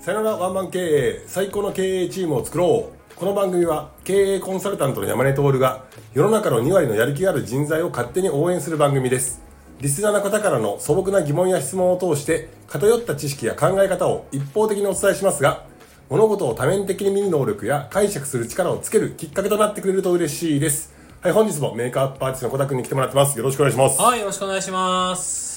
[0.00, 3.14] さよならワンマン経営最高の経営チームを作ろう。
[3.14, 5.84] この番組は経営コンサルタントの山根徹が
[6.14, 9.42] 世の中の2割のやる気がある人材を勝手に応援する番組です。
[9.78, 15.64] リスナーの方からの素朴な疑問や質問を通して偏った知識や考え方を一方的にお伝えしますが
[16.08, 20.94] 物事を多面的に見る能力や解釈する力をつけるきっかけとなってくれると嬉しいです。
[21.20, 23.36] はい本日もメイクアップアーティストの小田君に来てもらってます。
[23.36, 24.00] よろしくお願いします。
[24.00, 25.49] はい、よろしくお願いします。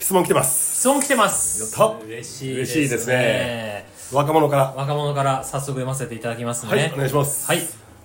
[0.00, 1.62] 質問来てます質問来てます。
[1.62, 2.54] やった嬉しいですね。
[2.54, 6.72] 嬉しいですね若者から若者から早速読ませていただきますね。
[6.72, 7.60] はいお願いしますはい。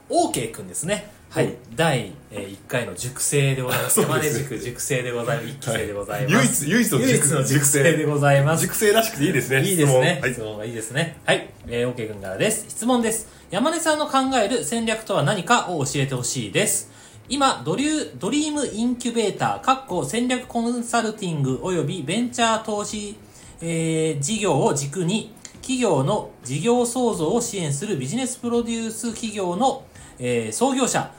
[0.09, 1.09] OK くんですね。
[1.29, 1.45] はい。
[1.45, 3.95] うん第1回の熟成でございます。
[4.01, 5.47] そうですね山根塾熟成でございます。
[5.47, 6.65] 1期生でございます。
[6.67, 8.61] 唯一唯一の熟唯一の熟成でございます。
[8.63, 10.21] 熟成らしくていいですねいいですね。
[10.21, 11.17] 質質問がいいですね。
[11.25, 11.47] はい。
[11.67, 12.65] えー、OK 君からです。
[12.67, 13.27] 質問です。
[13.51, 16.94] 山根さんの考える戦略とは何かを教えてほしいです。
[17.27, 23.15] 今、ドリュー、ドリームインキュベーター、かっこ戦略コンサルティング及びベンチャー投資、
[23.61, 29.85] えー事業を軸に、企業の事業創造を支援するビジネスプロデュース企業の、
[30.19, 31.11] えー創業者、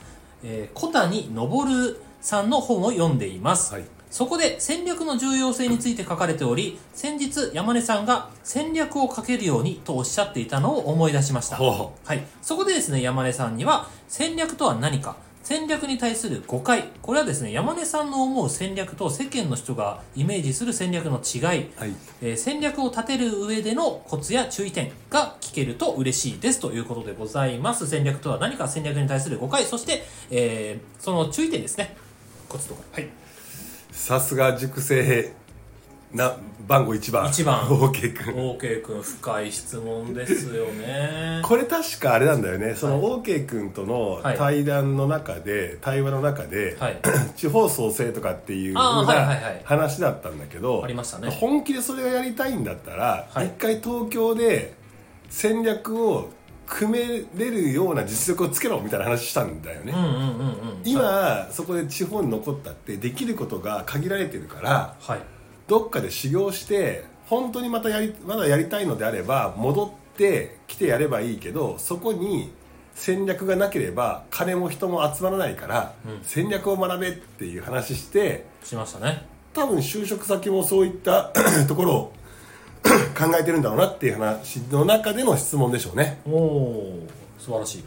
[0.43, 3.73] えー古谷昇さんの本を読んでいます。
[3.73, 11.57] はいそこで戦略の重要性について書かれており、先日山根さんが戦略を書けるようにとおっしゃっていたのを思い出しました。
[11.57, 12.25] ほはい。
[12.41, 15.17] そこでですね、山根さんには戦略とは何か、
[15.47, 21.41] 戦略に対する誤解、これはですね、山根さんの思う戦略と世間の人がイメージする戦略の違い、
[21.77, 27.87] はいえー戦略を立てる上でのコツや注意点が聞けると嬉しいですということでございます。
[27.87, 31.95] 戦略とは何か、戦略に対する誤解、そして、えーその注意点ですね。
[32.49, 32.81] コツとか。
[32.91, 33.07] はい。
[33.93, 35.31] さすが熟成
[36.13, 37.29] な番号1番。
[37.29, 37.61] 一番。
[37.67, 38.33] OK 君。
[38.33, 41.41] OK 君深い質問ですよね。
[41.43, 42.75] これ確かあれなんだよね。
[42.75, 44.37] その OK 君とのはい。
[44.37, 46.99] 対談の中で、対話の中で、はい。
[47.35, 51.29] 地方創生とかっていうなはいはい話だったんだけどありましたね。
[51.29, 53.47] 本気でそれがやりたいんだったら、はい。
[53.47, 54.73] 一回東京で
[55.29, 56.29] 戦略を
[56.67, 60.81] 組めれるような実力をつけろみたいな話したんだよね、うんうんうんうん。
[60.83, 65.19] 今そこで地方に残ったってできることが限られてるからはい
[65.67, 72.51] どっかで修行して本当にまたやりまだやりたいのであれば戻ってきてやればいいけどそこに
[72.95, 76.19] 戦略がなければ金も人も集まらないから、うん。
[76.23, 79.25] 戦略を学べっていう話してしましたね。
[79.53, 81.31] 多分就職先もそういった
[81.67, 82.13] ところを
[83.17, 86.21] 考えてるんだろうなっていう話の中での質問でしょうね。
[86.27, 87.03] おお
[87.39, 87.83] 素晴らしい。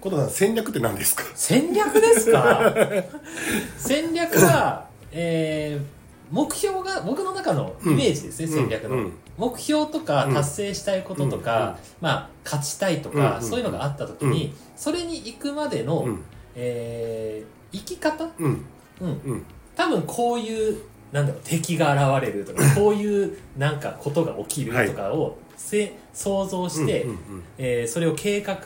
[0.00, 1.24] 琴さん戦略って何ですか？
[1.34, 2.72] 戦略ですか？
[3.76, 5.95] 戦略はえー
[6.30, 8.52] 目標が僕の中のイメージですね、うん。
[8.54, 9.12] 戦略の、うん。
[9.36, 10.34] 目標とかうん。
[10.34, 13.42] 達成したいこととか、まあ勝ちたいとか、うん。
[13.42, 14.54] そういうのがあった時に、うん。
[14.76, 16.24] それに行くまでの、うん。
[16.54, 18.64] えー生き方、うん。
[19.74, 20.78] 多分こういう
[21.12, 27.08] なんだろう敵が現れるとかこういうなんかことが起きるとかを、せ想像して、う
[27.58, 28.58] えーそれを計画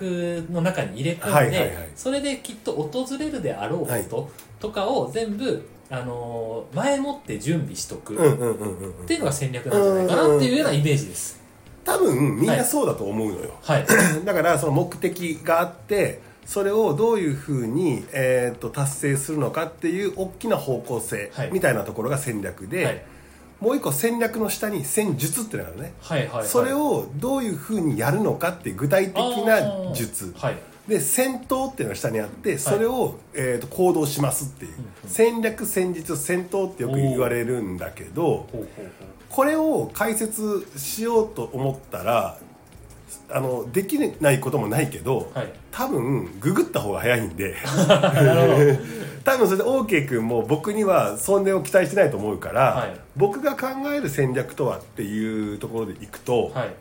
[0.52, 9.06] の中に入れ込んで、それできっと訪れるであろうこととかを全部、あのー前もって準備しとくっうんうんうんうんうん。
[9.06, 11.40] ていうのが戦略なんじゃないかなっていうようなイメージです。
[11.84, 13.86] 多分みんなそうだと思うのよ、はい、
[14.24, 21.50] だからその目的があってそれをどういうふうに、えー、と達成するのかっていう大きな方向性はい。
[21.52, 23.02] みたいなところが戦略で、はい。
[23.60, 26.46] もう一個戦略の下に戦術っていうのがあるね、はいはいはい。
[26.46, 30.32] それをどういうふうにやるのかっていう具体的な術。
[30.36, 30.56] はい
[30.88, 34.72] で戦闘っていうのが下にあってそれを、えー、と行動しますっていう、
[35.06, 38.48] 戦略戦術戦闘ってよく言われるんだけど
[39.28, 42.38] これを解説しようと思ったら
[43.32, 45.52] あのできないこともないけど、はい。
[45.70, 47.56] 多分ググった方が早いんで。
[49.22, 53.00] 多分それで OK 君も僕にはそんなを期待してないと思うから、はい。
[53.16, 56.74] 僕が考える戦略とはっていうところでいくと、どはい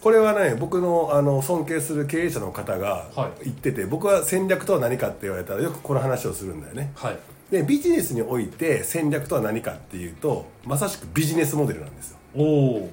[0.00, 3.44] これはね僕のあの尊敬する経営者の方がはい。
[3.44, 6.92] 言ってて、僕は戦略とは何かって言われたらよくこの話をするんだよね。
[6.94, 7.18] はい。
[7.50, 12.18] でビジネスにおいて戦略とは何かっていうとまさしくビジネスモデルなんですよ。
[12.36, 12.42] お
[12.76, 12.90] お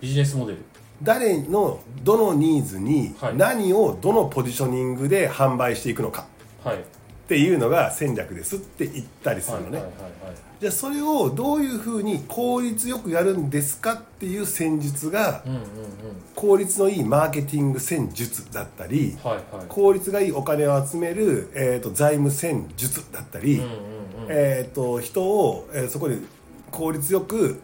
[0.00, 0.58] ビジネスモデル。
[1.02, 3.36] 誰のどのニーズにはい。
[3.36, 6.26] 何をどのポジショニングで販売していくのか。
[6.64, 6.84] はい
[7.28, 9.82] っていうのが戦略ですって言ったりするのね、
[10.60, 15.44] じゃあそれをどういうふうに効率よくやるんですかっていう戦術が
[16.34, 19.14] 効率のいいマーケティング戦術だったり
[19.68, 23.60] 効率がいいお金を集める、えー、と財務戦術だったり、
[24.30, 26.16] えー、と人を、えーそこで
[26.70, 27.60] 効率よく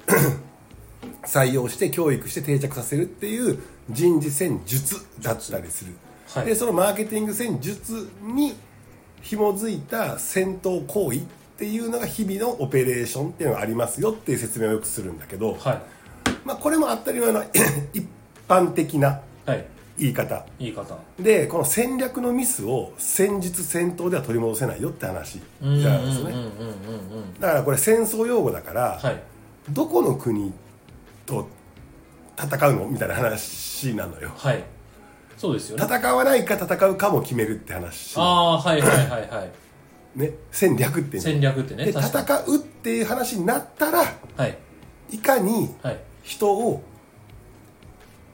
[1.25, 3.59] 採用して教育して定着させるっていう
[3.89, 5.93] 人事戦術だったりする、
[6.29, 6.47] はい。
[6.47, 8.55] でそのマーケティング戦術に
[9.25, 11.23] 紐づいた戦闘行為っ
[11.57, 15.83] ていうのが日々のオペレーションっていうのがありますよっていう説明をよくするんだけど、はい。
[16.45, 17.43] まあ、これも当たり前の
[17.95, 18.07] 一
[18.47, 19.65] 般的なはい。
[19.97, 20.45] 言い方。
[20.59, 20.99] 言い方。
[21.19, 26.35] でこの戦略のミスを戦術戦闘では取り戻せないよって話うんじゃないですね。
[27.41, 29.23] だからこれ戦争用語だから、はい。
[29.71, 30.53] どこの国
[31.25, 31.49] と
[32.37, 34.33] 戦うのみたいな話なのよ。
[34.37, 34.74] はい
[35.37, 35.85] そうですよね。
[35.89, 38.15] 戦わないか戦うかも決めるって話。
[38.17, 39.51] ああはいはいはいはい。
[40.19, 44.59] ね戦略っていうの戦略ってねで確か戦うっていう話になったらにはい。
[45.11, 45.99] いかにはい。
[46.23, 46.83] 人を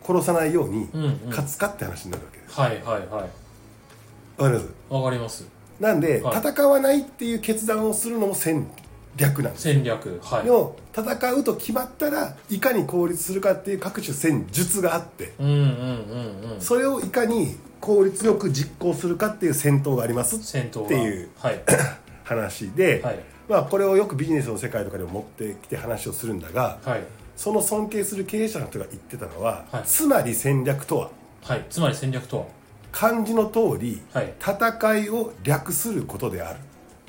[0.07, 1.21] 殺さないようにうんうん。
[1.31, 2.61] 勝つかって話になるわけです。
[2.61, 4.43] はいはいはい。
[4.43, 4.69] わかります？
[4.91, 5.47] わかります。
[5.79, 6.39] なんで、はい。
[6.39, 8.71] 戦わないっていう決断をするのも戦
[9.17, 9.63] 略なんです。
[9.63, 10.45] 戦略はい。
[10.45, 16.61] でも戦うと決まったらいかに効率するかっていう各種戦術があってうんうんうんうん。
[16.61, 21.61] それをいかに効率よく実行するかっていう戦闘があります戦闘がっていうはい。
[22.25, 23.19] 話で、はい。
[23.49, 27.03] まあ、これをよくビジネスの世界とかでも持ってきて話をするんだがはい。
[27.37, 29.83] その尊敬する経営者の人が言ってたのは、はい。
[29.85, 31.11] つまり戦略とは？
[31.43, 31.65] はい。
[31.71, 32.45] つまり戦略とは？
[32.93, 34.35] 漢字の通り、はい。
[34.41, 36.61] 戦いを略することである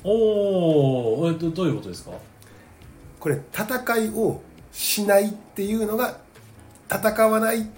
[0.04, 2.10] おおどどういうことですか？
[3.20, 4.40] これ戦いを
[4.72, 6.18] しないっていうのが
[6.90, 7.68] 戦わない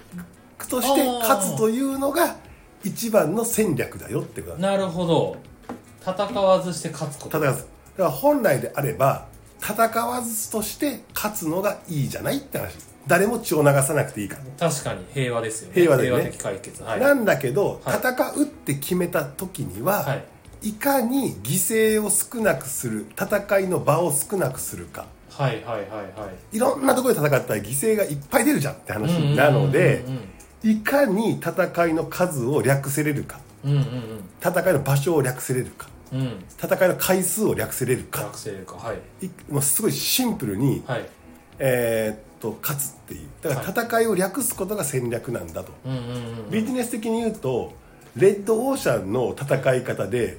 [0.69, 2.37] として勝つというのが
[2.83, 4.71] 一番の戦略だよってことだ。
[4.71, 5.37] なるほど。
[6.01, 7.39] 戦わずして勝つこと。
[7.39, 7.63] 戦わず。
[7.63, 7.71] だか
[8.05, 9.27] ら本来であれば
[9.61, 12.75] 戦わずとして勝つのがいいじゃないって話。
[13.07, 15.75] 誰も血を流さなくていいから、確かに平和ですよね。
[15.75, 16.31] 平和だよね。
[16.31, 16.83] 的解決。
[16.83, 17.01] はい。
[17.01, 17.99] なんだけど、はい。
[17.99, 20.25] 戦うって決めた時には、はい
[20.63, 25.07] い、かに犠牲を少なくする戦いの場を少なくするか。
[25.31, 25.81] はいはいはい
[26.19, 26.57] はい。
[26.57, 30.05] いろんなところで戦ったら犠牲がいっぱい出るじゃんって話なので
[30.63, 33.41] いかに戦いの数を略せれるか。
[33.65, 33.85] うんうんうん。
[34.41, 35.89] 戦いの場所を略せれるか。
[36.13, 36.21] うん。
[36.21, 38.23] うん戦いの回数を略せれるか。
[38.23, 38.77] 学生か。
[38.77, 39.27] はい。
[39.27, 41.07] いもうすごいシンプルに、はい。
[41.59, 43.29] えーっと勝つっていう。
[43.43, 46.03] だから戦いを略すことが戦略なんだと、うんうんう
[46.49, 46.51] ん。
[46.51, 47.73] ビジネス的に言うと
[48.17, 50.39] レッドオーシャンの戦い方で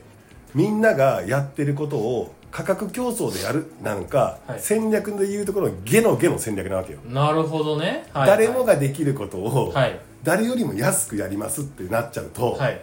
[0.53, 4.59] みんながやってることを価格競争でやるなんか、はい。
[4.61, 9.99] 戦略でいうところのゲのゲの戦略なわけよ、なるほどね、はい、誰もができることを、はい。
[10.23, 12.79] 誰よりも安くやりますってなっちゃうと、はい。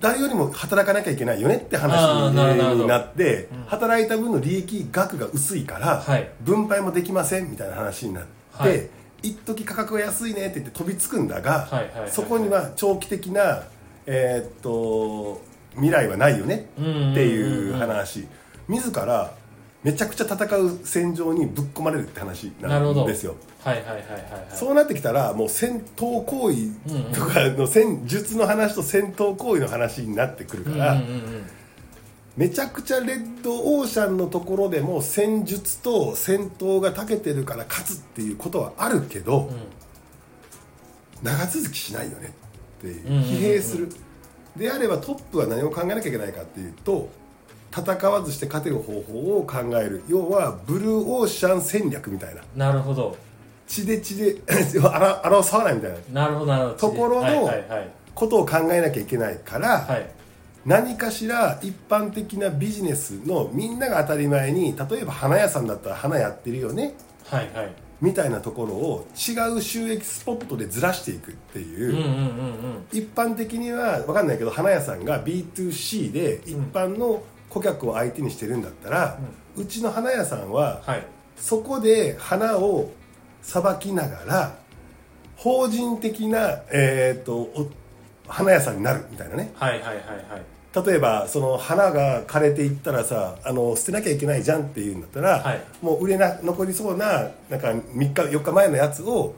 [0.00, 2.82] 誰よりも働かなきゃいけないよねって話あーなるほど。
[2.82, 6.28] になって、働いた分の利益額が薄いから、はい。
[6.42, 8.88] 分配もできませんみたいな話になって、はい。
[9.22, 12.10] 一時価格が安いねって言って飛びつくんだが、はいはいはいはい。
[12.10, 13.62] そこには長期的な、
[14.06, 15.42] えーっと
[15.74, 18.26] 未来はないよねっていう話。
[18.68, 19.32] 自ら
[19.82, 23.36] めちゃくちゃ戦う戦場にぶっ込まれるって話なんですよ。
[23.62, 24.56] はいはいはいはいはい。
[24.56, 31.46] そうなってきたらもう戦闘行為とかの戦術の話と戦闘行為の話になってくるから、うんうんうん
[32.36, 39.52] めちゃくちゃレッドオーシャンのところでも戦術と戦闘が長けてるから勝つっていうことはあるけど、
[41.22, 42.34] 長続きしないよね
[42.90, 43.88] って疲弊する、
[44.56, 47.08] であればトップは何を考えなきゃいけないかっていうと
[47.76, 50.02] 戦わずして勝てる方法を考える。
[50.08, 52.42] 要はブルーオーシャン戦略みたいな。
[52.54, 53.16] なるほど。
[53.66, 54.36] 血で血で
[54.82, 56.22] あら争わないみたいな。
[56.22, 56.78] なるほどなるほど。
[56.78, 57.50] ところの
[58.14, 60.06] ことを考えなきゃいけないから、はい。
[60.64, 66.94] 何かしら一般的なビジネスのみんなが当たり前に例えば花屋さんだったら花やってるよね。
[67.26, 79.18] はいはいみたいなところを違う収益スポットでずらしていくっていう、一般的には分かんないけど花屋さんが B2C で一般の顧客を相手にしてるんだったら、
[79.56, 81.06] うちの花屋さんははい。
[81.36, 82.92] そこで花を
[83.42, 84.58] さばきながら
[85.36, 87.70] 法人的な、えー、とお
[88.28, 89.52] 花屋さんになるみたいなね。
[89.54, 90.02] はいはいはいは
[90.38, 95.60] い例えばその花が枯れていったらさあの捨てなきゃいけないじゃんっていうんだったら、はい。
[95.80, 99.34] もう売れな残りそうななんか3日4日前のやつを、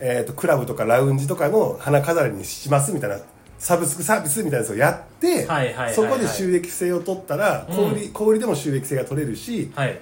[0.00, 3.18] えー、とクラブとかラウンジとかの花飾りにしますみたいな
[3.58, 5.94] サブスクサービスみたいなやつをやって、はいはいはいはい。
[5.94, 9.98] そこで収益性を取ったら小売り、小売りでも収益性が取れるし、はい。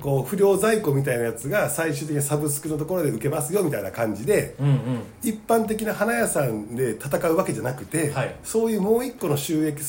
[0.00, 5.02] こう不良在庫みたいなやつが最終的にサブスクのところで受けますよみたいな感じで、うんうん。
[5.22, 8.34] 一般的な花屋さんで戦うわけじゃなくて、はい。
[8.42, 9.80] そういうもう一個の収益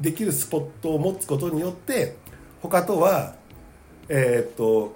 [0.00, 2.16] できるスポットを持つことによって
[2.60, 3.34] 他とは
[4.08, 4.94] えーっと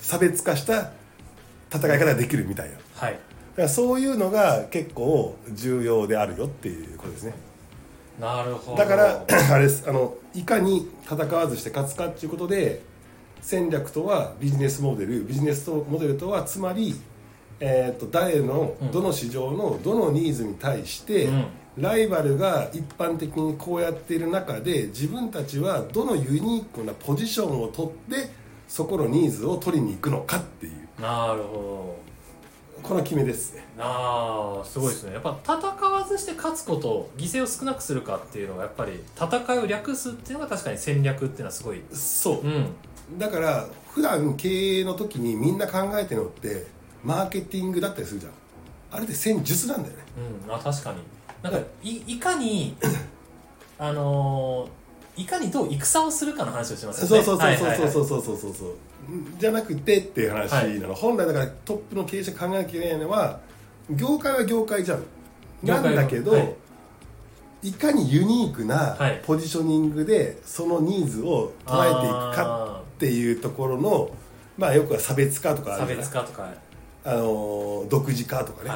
[0.00, 0.92] 差別化した
[1.72, 2.76] 戦い方ができるみたいな。
[2.76, 3.18] だかはい
[3.56, 7.34] らそういうのが結構重要であるよっていうことですね。
[8.20, 8.78] なるほど。
[8.78, 9.84] だから あれです。
[9.88, 12.82] あのいかに戦わずして勝つかっていうことで
[13.40, 16.94] 戦略とはビジネスモデルビジネスモデルとはつまり、
[17.60, 21.46] えー、と誰のどの市場のどのニーズに対して、うん。
[21.78, 28.30] ライバルが一般的にこうやっている中で自分たちはどのユニークなポジションを取って
[28.66, 31.00] そこのニーズを取りに行くのかっていう。
[31.00, 31.96] なるほ
[32.82, 33.54] この決めです。
[33.54, 35.12] ねああすごいですね。
[35.14, 41.82] やっぱ戦わずして勝つこと犠牲を少なくするかっていうのがやっぱり戦いを略すっていうのが確かに戦略っていうのはすごい。
[41.92, 42.40] そう。
[42.40, 42.72] う、ん。
[43.18, 46.66] だから普段経営の時にみんな考えてるのって
[47.04, 48.32] マーケティングだったりするじゃん。
[48.90, 50.02] あれって戦術なんだよね。
[50.46, 50.54] うん。
[50.54, 50.98] あ確かに。
[51.42, 52.76] なんかいいかに
[53.78, 54.78] あのー
[55.18, 57.08] いかにどう戦をするかの話をしますよね。
[57.08, 57.78] そうそうそうはいはいはい。
[57.78, 58.74] そうそうそうそうそうそう
[59.38, 63.40] じゃなくてっていう話なの、本来だからトップの経営者が考えなきゃいけないのは
[63.90, 65.02] 業界は業界じゃん。
[65.64, 66.54] なんだけど、はい。
[67.64, 69.20] い、かにユニークなはい。
[69.26, 74.10] ポジショニングでそのニーズを捉えていくかっていうところの
[74.56, 76.04] まあよくは差別化とかあ差るじゃない。
[76.04, 76.48] 別化とか、は
[77.08, 78.72] あのー独自化とかね、い、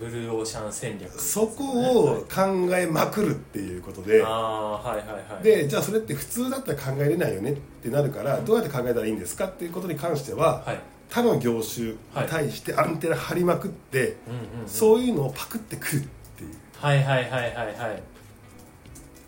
[0.00, 1.64] ブルーオーシャン戦略、そこ
[2.10, 2.42] を考
[2.76, 5.42] えまくるっていうことで、ああはいはいはい。
[5.42, 10.80] でじゃあそれって普通だったら考えれないよねってなるからどうやって考えたらいいんですかっていうことに関しては、はい。
[11.08, 11.96] 他の業種に
[12.28, 14.68] 対してアンテナ張りまくって、うんうんうん。
[14.68, 16.02] そういうのをパクってくるっ
[16.36, 16.54] ていう。
[16.74, 18.02] はいはいはいはいはい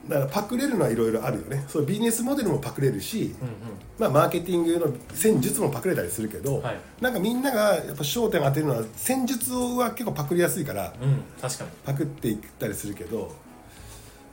[0.09, 1.65] だからパクれるのはいろいろあるよね。
[1.69, 3.55] そうビジネスモデルもパクれるし、うんうん。
[3.99, 6.79] まあ、マーケティングの戦術もパクれたりするけど、はい。
[7.01, 11.71] なんかみんながやっぱ焦点を当てるのは戦術は結構パクりやすいからうん確かに。
[11.85, 13.31] パクっていったりするけど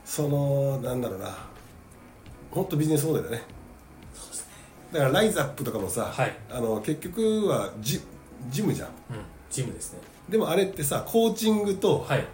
[0.06, 1.36] そのなんだろうな。
[2.52, 3.44] 本当ビジネスモデルだね。
[4.94, 6.34] だからライズアップとかもさ、はい。
[6.50, 8.00] あの結局はジ
[8.50, 8.88] ジムじゃん。
[8.88, 8.94] うん
[9.50, 10.00] ジムですね。
[10.30, 12.26] でもあれってさコーチングと,、はい。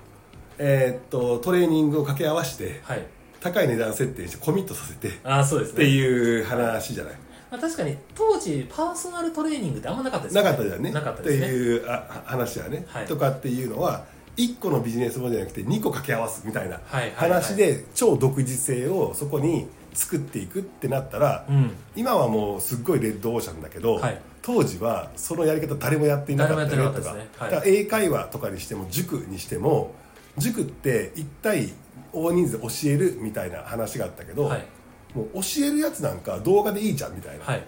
[0.57, 3.05] えーっとトレーニングを掛け合わせてはい
[3.41, 5.77] 高い値段設定してコミットさせてっああそうですね。
[5.79, 7.13] ていう話じゃない？
[7.51, 10.91] まあ、確かに当時パーソナルトレーニングってあんまなかったですよなかったじゃんね。
[10.91, 11.47] なかったってですね。
[11.47, 13.05] いうあ話はね、はい。
[13.05, 14.05] とかっていうのは
[14.37, 16.79] 1個のビジネスモデルじゃなくて2個掛け合わすみたいな
[17.15, 21.71] 話で超独自性をそこに作っていくってなったら、うん。
[21.97, 24.21] 今はもうすっごいレッドオーシャンだけど、はい。
[24.41, 27.13] 当時はそのやり方誰もやっていなかったよねとか。
[27.15, 27.27] ね。
[27.37, 27.79] はい。
[27.81, 29.93] 英会話とかにしても塾にしても
[30.37, 31.73] 塾って1対
[32.13, 34.65] 大人数で教えるみたいな話があったけど、はい。
[35.13, 37.63] もう教えるやつなんか動画でいいじゃんみたいな、はい。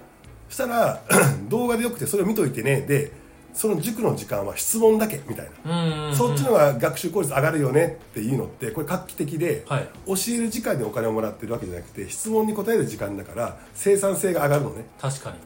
[0.50, 1.02] そしたら
[1.50, 3.12] 動画でよくてそれを見といてねで
[3.54, 9.88] その塾の時間は質問だけみたいな、そっちの方が学習効率上がるよねっていうのってこれ画期的で、はい。
[10.08, 14.86] 教える時間にお金をもらってるわけじゃなくて質問に答える時間だから生産性が上がるのね。
[15.00, 15.38] 確かに。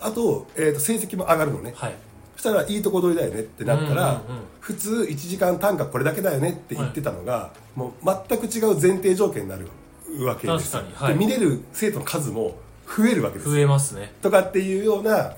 [0.00, 1.92] あと,、えーと成績も上がるのね、はい。
[1.92, 1.96] そ
[2.36, 4.22] したらいいとこ取りだよねってなったら、
[4.60, 9.68] 普通1時間単価これだけだよねって言ってたのが、もう全く違う前提条件になる
[10.24, 11.18] わけです確かにはい。
[11.18, 14.12] で見れる生徒の数も増えるわけです増えますね。
[14.22, 15.34] とかっていうような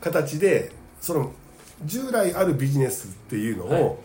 [0.00, 1.32] 形でその
[1.84, 3.96] 従来あるビジネスっていうのを、はい。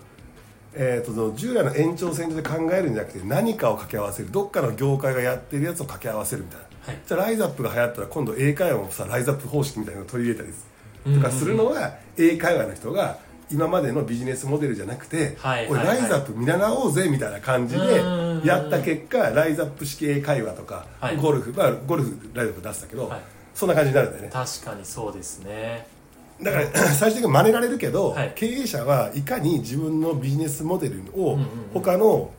[0.77, 4.31] えー、と従来の延長線上で考えるんじゃなくて何かを掛け合わせる。
[4.31, 6.97] どっかの業界がやってるやつを掛け合わせるみたいな、はい。
[7.07, 10.53] じゃあライズアップが流行ったら今度英会話もさライズアップ方式みたいなのを取り入れたり
[11.13, 13.19] とかするのは英会話の人が
[13.51, 15.87] 今までのビジネスモデルじゃなくて、はいおいはい。
[15.87, 21.17] はいライズアップ見習おうぜみたいな感じでうんやった結果ライズアップ式英会話とか、はい。
[21.17, 23.21] ゴルフ、まあ、ゴルフライズアップ出したけど、はい。
[23.53, 24.29] そんな感じになるんだよね。
[24.31, 25.87] 確かにそうですね。
[26.41, 28.33] だから 最終的に真似られるけど、はい。
[28.35, 31.37] 経営者はいかに自分のビジネスモデルを
[31.73, 32.31] 他の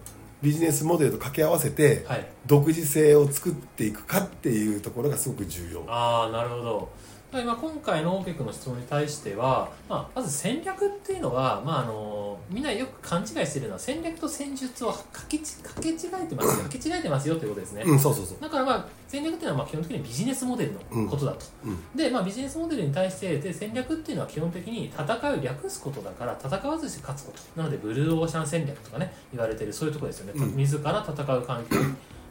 [0.43, 2.27] ビジネスモデルと掛け合わせてはい。
[2.47, 5.85] 独自性を作っていくかっていうところがすごく重要。
[5.89, 6.89] ああなるほど
[7.37, 16.65] だから今今回のオーケー君の質問に対しては、まあ、まず戦略っていうのは、まあ、あのみんなよく勘違いしてるのは戦略と戦術をかけちかけ違えてますよ。
[16.65, 18.39] かけ違えてますよということですね、うんそうそうそう。
[18.41, 21.79] だからまあ戦略っていうのはまあ基本的にビジネスモデルのことだと、うん。
[21.95, 27.61] で、まあ、ビジネスモデルに対してで戦略っていうのは基本的に戦いを略すことだから戦わずして勝つこと。
[27.61, 30.57] なのでブルーオーシャン戦略とかね言われてるそういうところですよね、うん。
[30.57, 31.77] 自ら戦う環境。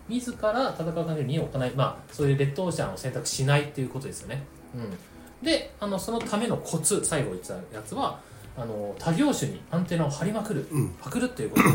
[0.08, 4.65] 自ら戦う環境に置かない、まあ、そういうレッドオーシャンを選択しないっていうことですよね、うん、
[5.42, 8.20] であのそのためのコツ最後言ってたやつは
[8.58, 10.90] あの他業種にアンテナを張りまくる、うん。
[11.02, 11.72] パクるっていうことを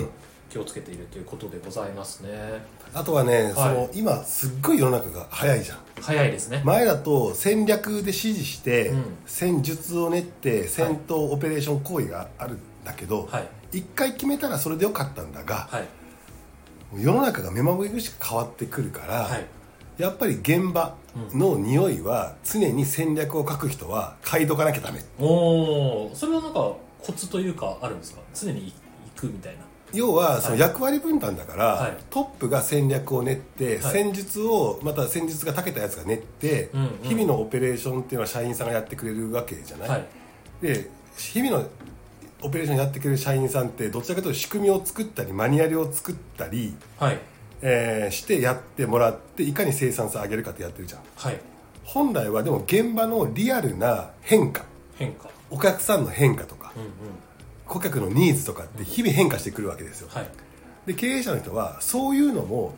[0.48, 2.30] 気をつけているということでございますね。
[2.94, 5.78] あとはね、その今すっごい世の中が早いじゃん。
[6.00, 6.62] 早いですね。
[6.64, 9.04] 前だと戦略で指示して、うん。
[9.26, 13.78] 戦術を練って戦闘オペレーション行為があるんだけど、はい。
[13.78, 15.88] 一回決めたらそれでよかったんだが、はい。
[16.96, 19.44] 世の中が目まぐるしく変わってくるから、はい
[20.00, 20.96] やっぱり現場
[21.32, 25.00] の匂いは常に戦略を書く人は嗅いどかなきゃダメ。
[25.18, 28.20] おおそれはなんかコツというかあるんですか？
[28.34, 28.72] 常に
[29.14, 29.60] 行くみたいな。
[29.92, 31.96] 要はその役割分担だから、はい。
[32.10, 33.92] トップが戦略を練って、はい。
[33.92, 36.90] 戦術をまた戦術が長けたやつが練って、うんうん。
[37.02, 40.06] 日々のオペレーションっていうのは社員さんがやってくれるわけじゃない、はい。
[40.62, 41.68] で日々の
[42.42, 47.18] オペレーションやってくれる社員さんってどちらかというと仕組みを作ったりマニュアルを作ったり、はい
[47.62, 51.00] えーしてやってもらっていかに生産性上げるかってやってるじゃん。
[51.16, 51.38] はい。
[51.84, 54.64] 本来はでも現場のリアルな変化。
[54.96, 55.28] 変化。
[55.50, 56.90] お客さんの変化とかうんうん。
[57.66, 60.28] 顧客のニーズとかって日々変化してくるわけですよ、はい。
[60.86, 62.74] で経営者の人はそういうのも、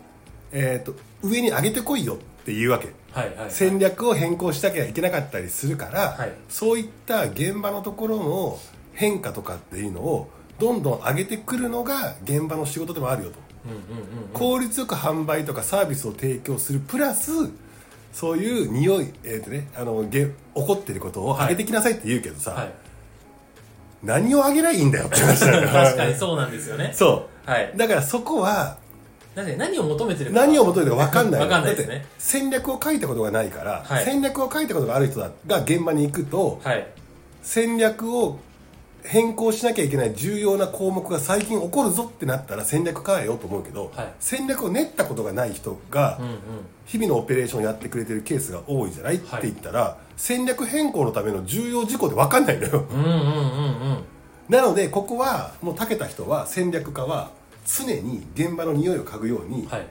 [0.53, 2.93] えー、と上に上げてこいよっていうわけ。
[3.13, 3.51] はいはいはい。
[3.51, 6.33] 戦略を変更しなきゃいけなかったりするから、はい。
[6.49, 8.59] そういった現場のところの
[8.95, 13.39] 変化とかっていうのをどんどん上げてくるのが現場の仕事でもあるよと、
[14.33, 17.31] 効率よく販売とかサービスを提供するプラス
[18.13, 22.73] そういう匂い、えーとね、あのげ起こってることを上げてきなさいって言うけどさ、はい。
[24.03, 26.93] 何を上げりゃいいんだよって話だよ 確かにそうなんですよね。
[26.95, 27.51] そう。
[27.51, 27.73] はい。
[27.77, 28.77] だからそこは
[29.35, 30.41] 何を求めてるか。
[30.41, 31.41] 何を求めてるか分かんない。
[31.41, 32.05] 分かんないですね。
[32.19, 34.05] 戦略を書いたことがないから、はい。
[34.05, 36.87] 戦略を書いたことがある人が現場に行くとはい。
[37.43, 38.39] 戦略を
[39.05, 44.13] 変更しなきゃいけない重要な項目が最近起こるぞってなったら戦略変えようと思うけど、はい。
[44.21, 46.21] 戦略を練ったことがない人が
[46.87, 52.87] 日々のオペレーションをやってくれてるケースが多いじゃない、はいって言ったら戦略変更のための重要事項で分かんないのよ。
[54.49, 57.31] なのでここはもう長けた人は戦略家は
[57.67, 59.87] 常に現場の匂いを嗅ぐように、はい。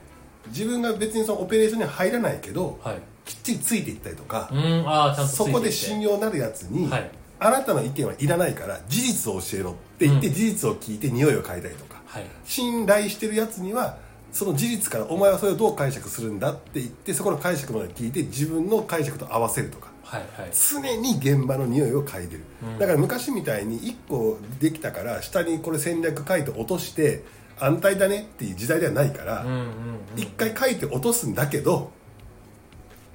[0.47, 2.99] 自分が別にそのオペレーションには入らないけど、はい。
[3.25, 5.27] きっちりついていったりとか、うん。
[5.27, 7.11] そこで信用なるやつに、はい
[7.43, 10.33] あなたの意見はいらないから事実を教えろって言って、うん。
[10.33, 11.99] 事実を聞いて匂いを嗅いだりとか。
[12.05, 12.25] はい。
[12.45, 13.97] 信頼してるやつには
[14.31, 19.89] その事実からお前はそれをどう解釈するんだって言ってそこの解釈まで聞いて自分の解釈と合わせるとか。
[20.03, 20.51] はいはい。
[20.53, 22.77] 常に現場の匂いを嗅いでる、うん。
[22.77, 27.23] だから昔みたいに1個できたから下にこれ戦略書いて落として
[27.59, 29.67] 安泰だねっていう時代ではないから、うんうんうん。
[30.15, 31.91] 一回書いて落とすんだけど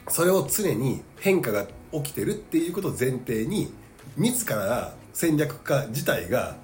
[0.09, 3.73] それを常に変化が起きてるっていうことを前提に
[4.17, 6.57] 自ら戦略家自体が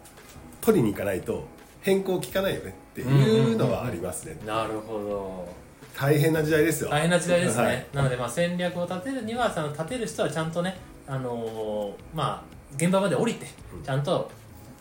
[0.61, 1.45] 取りに行かないと
[1.81, 4.37] 変更効かないよねっていうのはありますね。
[4.47, 5.63] なるほど。
[5.97, 6.91] 大変な時代ですよ。
[6.91, 7.87] 大変な時代ですね、はい。
[7.93, 13.47] なのでまあ戦略を立てるにはその立てる人はちゃんとねあのーまあ現場まで降りて
[13.85, 14.31] ちゃんと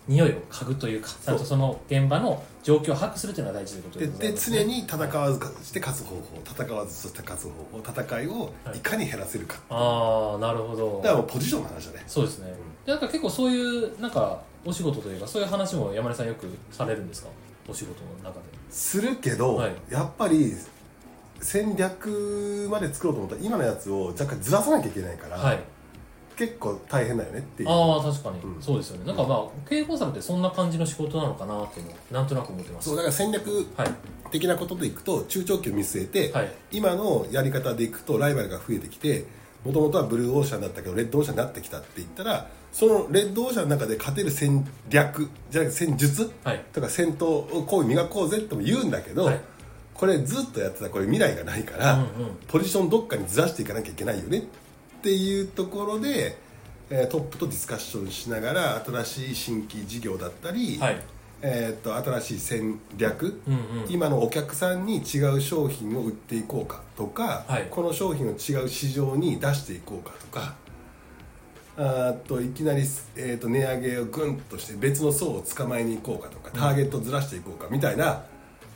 [0.07, 8.79] 匂いを嗅ぐというかちゃんとその現場の状況を把握するというのが大事ということででございます、で常に戦わずして勝つ方法戦わずとして勝つ方法戦いをい。
[8.79, 11.01] かに減らせるか、ああなるほど。
[11.03, 12.03] だからポジションの話だね。
[12.07, 12.53] そうですね、
[12.85, 17.29] でなんか結構そういうなんかお仕事というかそういう話も山根さんよくされるんですか？
[17.67, 18.45] お仕事の中で。
[18.69, 19.73] するけど、はい。
[19.89, 20.53] やっぱり
[21.39, 25.59] 戦略まで作ろうと思ったら今のやつを若干ずらさなきゃいけないから、はい
[26.37, 27.69] 結構大変だよねっていう。
[27.69, 28.61] ああ確かに、うん。
[28.61, 29.05] そうですよね。
[29.05, 32.89] なんかまあ経営コンサルってそんな感じの仕事なのかなっていうのをなんとなく思ってます。
[32.89, 33.93] そうだから戦略はい。
[34.31, 36.51] 的なことでいくと中長期を見据えて、はい。
[36.71, 39.25] 今のやり方でいくとライバルが増えてきて
[39.65, 46.63] もともとはブルーオーシャンだったけどレッドオーシャンになってきたって言ったらそのレッドオーシャンの中で勝てる戦略じゃなくて戦術はい。
[46.71, 49.41] とか戦闘行為磨こうぜとも言うんだけど、はい。
[49.93, 52.07] これずっとやってたらこれ未来がないから、うんうん。
[52.47, 54.41] ポジションどっかにずらしていかなきゃいけないよねっ
[55.01, 56.37] ていうところで、
[56.89, 61.01] えートップとディスカッションしながら新しい新規事業だったり、はい。
[61.43, 63.61] えー、と新しい戦略、うんうん。
[63.89, 67.67] 今のお客さんに違う商品を売っていこうかとか、はい。
[67.71, 70.55] この商品を違う市場に出していこうかとか
[71.77, 72.81] あといきなり、
[73.15, 78.23] えー、と値上げをグンとして別の層を捕まえに行こうかとかターゲットをずらしていこうかみたいな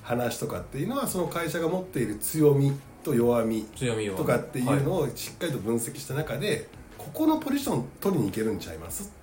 [0.02, 2.74] 話とかっていうのはその会社が持っている強み
[3.06, 9.14] と弱み強みをとかっていうのをしっかりと分析した中で、ここのポジション取りに行けるんちゃいます？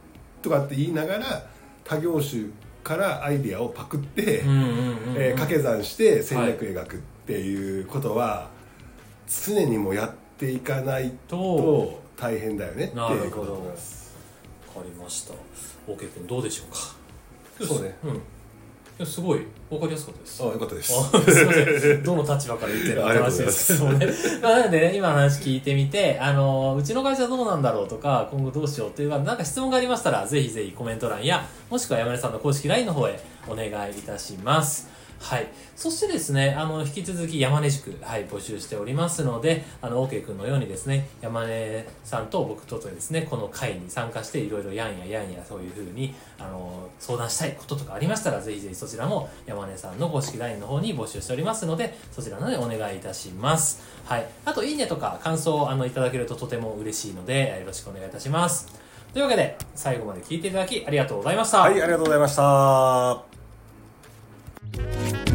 [0.40, 1.46] とかって言いながら
[1.84, 2.44] 他業種
[2.84, 4.42] からアイディアをパクって、
[5.32, 8.50] 掛け算して戦略描くっていうことは
[9.26, 14.16] 常にもやっていかないと大変だよねっていうことだと思います。
[14.74, 15.34] わかりました。
[15.88, 17.66] OK 君どうでしょうか？
[17.66, 17.96] そうね。
[18.04, 18.14] うん。
[18.16, 18.18] い
[18.98, 22.02] やすごいわかりやすかったですあよかったですあすいません。
[22.04, 24.06] どの立場から言ってるのか話ですすけどもね。
[24.42, 34.88] まあ、なのでね、今の話聞いてみて、あの、うちの会社どうなんだろうとか、今後どうしようっていうか、なんか質問がありましたら、ぜひぜひコメント欄や、もしくは山根さんの公式 LINE の方へお願いいたします。
[35.22, 35.46] はい。
[35.76, 53.80] そしてですね、あの、引き続き山根塾、はい、募集しておりますので、あの、OK 君のようにですね、山根さんと僕ととですね、この会に参加して、いろいろやんややんや、そういうふうに、あの、相談したいこととかありましたら、ぜひぜひそちらも山根さんの公式 LINE の方に募集しておりますので、そちらのでお願いいたします。
[54.04, 54.26] はい。
[54.44, 58.66] あと、いいねとか感想をあのいただけるととても嬉しいので、よろしくお願いいたします。
[59.12, 61.60] というわけで、最後まで聞いていただきありがとうございました。
[61.60, 63.31] はいありがとうございました
[64.74, 65.31] Thank you.